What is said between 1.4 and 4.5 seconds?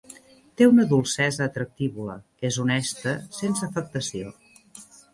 atractívola; es honesta sense afectació...